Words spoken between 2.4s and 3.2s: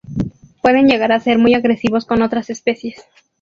especies.